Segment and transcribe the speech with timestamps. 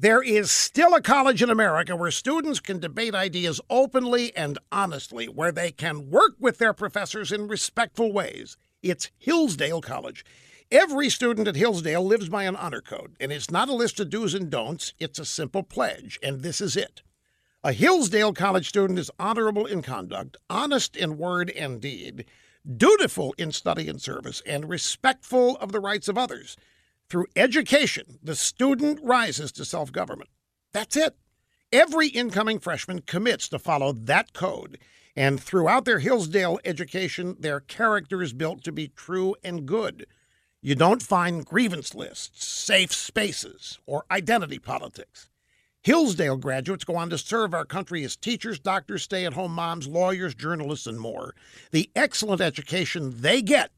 [0.00, 5.26] There is still a college in America where students can debate ideas openly and honestly,
[5.26, 8.56] where they can work with their professors in respectful ways.
[8.80, 10.24] It's Hillsdale College.
[10.70, 14.08] Every student at Hillsdale lives by an honor code, and it's not a list of
[14.08, 17.02] do's and don'ts, it's a simple pledge, and this is it.
[17.64, 22.24] A Hillsdale College student is honorable in conduct, honest in word and deed,
[22.76, 26.56] dutiful in study and service, and respectful of the rights of others.
[27.08, 30.28] Through education, the student rises to self government.
[30.72, 31.16] That's it.
[31.72, 34.78] Every incoming freshman commits to follow that code,
[35.16, 40.06] and throughout their Hillsdale education, their character is built to be true and good.
[40.60, 45.30] You don't find grievance lists, safe spaces, or identity politics.
[45.82, 49.86] Hillsdale graduates go on to serve our country as teachers, doctors, stay at home moms,
[49.86, 51.34] lawyers, journalists, and more.
[51.70, 53.70] The excellent education they get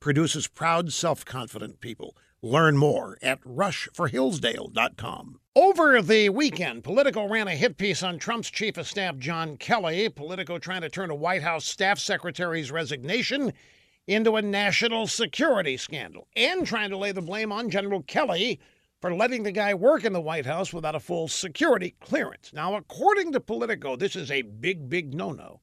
[0.00, 2.16] produces proud, self confident people.
[2.40, 5.40] Learn more at rushforhillsdale.com.
[5.56, 10.08] Over the weekend, Politico ran a hit piece on Trump's chief of staff, John Kelly.
[10.08, 13.52] Politico trying to turn a White House staff secretary's resignation
[14.06, 18.60] into a national security scandal and trying to lay the blame on General Kelly
[19.00, 22.52] for letting the guy work in the White House without a full security clearance.
[22.52, 25.60] Now, according to Politico, this is a big, big no no.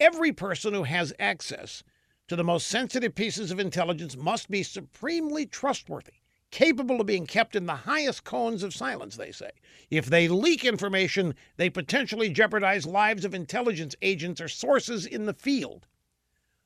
[0.00, 1.84] Every person who has access
[2.28, 6.14] to the most sensitive pieces of intelligence must be supremely trustworthy,
[6.50, 9.50] capable of being kept in the highest cones of silence, they say.
[9.90, 15.34] If they leak information, they potentially jeopardize lives of intelligence agents or sources in the
[15.34, 15.86] field.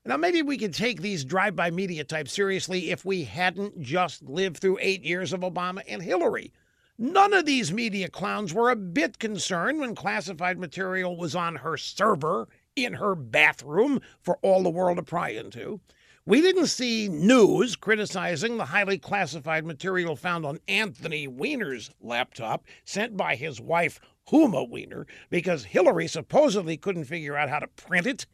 [0.04, 4.22] Now, maybe we could take these drive by media types seriously if we hadn't just
[4.22, 6.52] lived through eight years of Obama and Hillary.
[6.96, 11.76] None of these media clowns were a bit concerned when classified material was on her
[11.76, 12.48] server
[12.84, 15.80] in her bathroom for all the world to pry into.
[16.28, 23.16] We didn't see news criticizing the highly classified material found on Anthony Weiner's laptop sent
[23.16, 23.98] by his wife,
[24.28, 28.26] Huma Weiner, because Hillary supposedly couldn't figure out how to print it.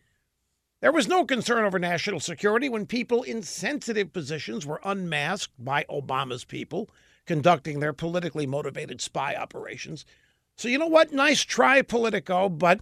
[0.81, 5.85] There was no concern over national security when people in sensitive positions were unmasked by
[5.85, 6.91] Obama's people
[7.27, 10.05] conducting their politically motivated spy operations.
[10.57, 11.13] So, you know what?
[11.13, 12.81] Nice try, Politico, but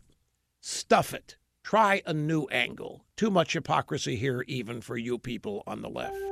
[0.60, 1.36] stuff it.
[1.62, 3.04] Try a new angle.
[3.16, 6.31] Too much hypocrisy here, even for you people on the left.